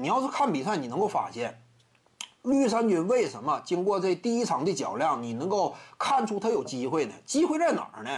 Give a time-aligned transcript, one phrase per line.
[0.00, 1.60] 你要是看比赛，你能够发现，
[2.42, 7.12] 绿衫军为什么经过这第一场的较量，你能够看出他有机会呢？
[7.26, 8.10] 机会在哪儿呢？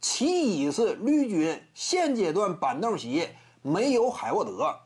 [0.00, 3.28] 其一是绿军现阶段板凳席
[3.62, 4.78] 没有海沃德，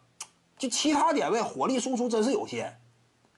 [0.57, 2.81] 就其他点位火力输出真是有限。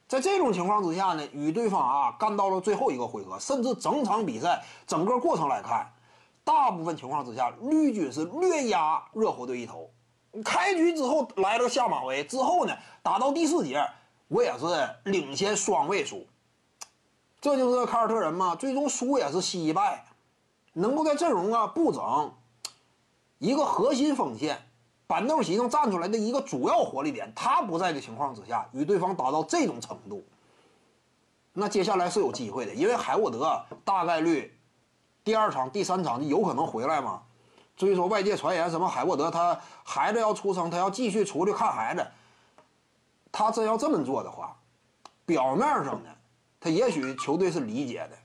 [0.06, 5.90] 在这种情况之下呢，与对方啊干到了最后一个回合，甚至整场比赛整个过程来看，
[6.44, 9.90] 大部分情况之下，绿军是略压热火队一头。
[10.44, 13.84] 开局之后来了个下马威，之后呢，打到第四节，
[14.28, 14.66] 我也是
[15.04, 16.26] 领先双位数。
[17.40, 20.04] 这就是凯尔特人嘛，最终输也是惜败。
[20.72, 22.32] 能够在阵容啊不整，
[23.38, 24.62] 一个核心锋线，
[25.08, 30.22] 板凳席上站出来的一个主要火力点，他不在的情况之下，与对方打到这种程度，
[31.52, 34.56] 那接下来是有机会的，因为海沃德大概率
[35.24, 37.22] 第二场、第三场有可能回来嘛。
[37.80, 42.06] 所以说，外界传言什么海沃德他孩子要出生，他要继续出去看孩子。
[43.32, 44.54] 他真要这么做的话，
[45.24, 46.10] 表面上呢，
[46.60, 48.18] 他也许球队是理解的，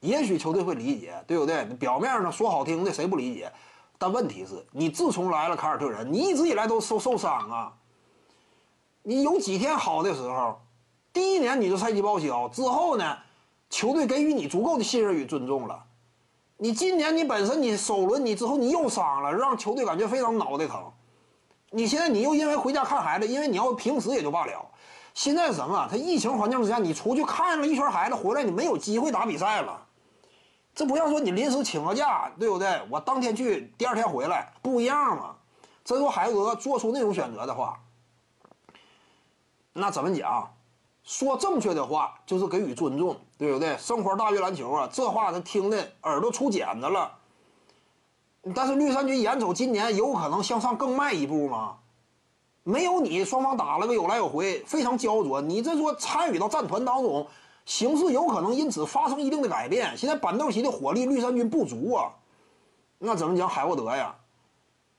[0.00, 1.64] 也许球队会理解，对不对？
[1.76, 3.50] 表面上说好听的，谁不理解？
[3.96, 7.72] 但问题是，你自从来了凯尔特人，你一直以来都受受伤啊。
[9.02, 10.60] 你有几天好的时候，
[11.10, 13.16] 第一年你就赛季报销，之后呢，
[13.70, 15.86] 球队给予你足够的信任与尊重了。
[16.62, 20.92] 你今年你本身你首轮你之后你又伤了，让球队感觉非常脑袋疼。
[21.70, 24.70] 你现在你又因为回家看孩子，因为你要平时也就罢了。
[25.14, 25.88] 现在什么？
[25.90, 29.86] 他疫情环境之下，你出去看了一圈孩子回来，你没有机会打比赛了。
[30.74, 32.82] 这不像说你临时请个假，对不对？
[32.90, 35.36] 我当天去，第二天回来，不一样嘛。
[35.82, 37.80] 真说海沃德做出那种选择的话，
[39.72, 40.52] 那怎么讲？
[41.10, 43.76] 说正确的话就是给予尊重，对不对？
[43.78, 47.10] 生活大于篮球啊，这话他听的耳朵出茧子了。
[48.54, 51.78] 但是绿衫军眼瞅今年有可能向上更迈一步吗？
[52.62, 55.40] 没有你，双方打了个有来有回，非常焦灼。
[55.40, 57.26] 你这说参与到战团当中，
[57.66, 59.96] 形势有可能因此发生一定的改变。
[59.96, 62.12] 现在板凳席的火力，绿衫军不足啊。
[62.98, 64.14] 那怎么讲海沃德呀？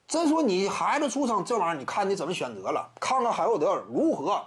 [0.10, 2.92] 真说你孩子出生这玩意儿，你看你怎么选择了？
[3.00, 4.44] 看看海沃德如何。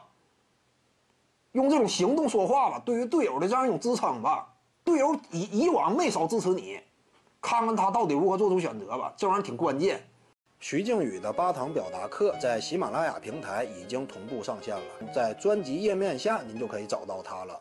[1.54, 4.44] 用这种行动说话吧，对于队友的这样一种支撑吧，
[4.82, 6.80] 队友以以往没少支持你，
[7.40, 10.02] 看看他到底如何做出选择吧，这玩意儿挺关键。
[10.58, 17.60] 徐静宇的八堂表达课在喜马拉雅平台已经同步上线了，在专辑页面下您就可以找到它了。